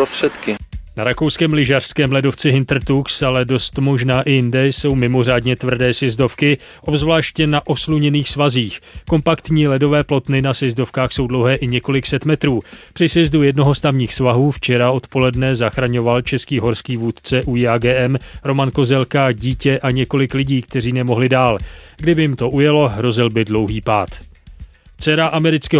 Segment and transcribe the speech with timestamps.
[0.00, 0.56] prostředky.
[0.96, 7.46] Na rakouském lyžařském ledovci Hintertux, ale dost možná i jinde, jsou mimořádně tvrdé sjezdovky, obzvláště
[7.46, 8.80] na osluněných svazích.
[9.08, 12.60] Kompaktní ledové plotny na sjezdovkách jsou dlouhé i několik set metrů.
[12.92, 19.32] Při sjezdu jednoho z tamních svahů včera odpoledne zachraňoval český horský vůdce UJAGM Roman Kozelka
[19.32, 21.58] dítě a několik lidí, kteří nemohli dál.
[21.96, 24.30] Kdyby jim to ujelo, hrozil by dlouhý pád.
[25.00, 25.68] Dcera amerického